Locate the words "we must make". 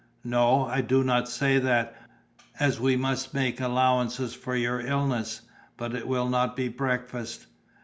2.79-3.61